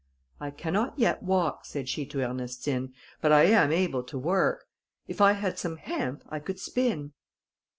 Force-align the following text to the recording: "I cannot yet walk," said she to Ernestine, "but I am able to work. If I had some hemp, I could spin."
"I 0.39 0.49
cannot 0.49 0.97
yet 0.97 1.21
walk," 1.21 1.63
said 1.63 1.87
she 1.87 2.07
to 2.07 2.27
Ernestine, 2.27 2.91
"but 3.21 3.31
I 3.31 3.43
am 3.43 3.71
able 3.71 4.01
to 4.05 4.17
work. 4.17 4.65
If 5.07 5.21
I 5.21 5.33
had 5.33 5.59
some 5.59 5.77
hemp, 5.77 6.23
I 6.27 6.39
could 6.39 6.57
spin." 6.59 7.13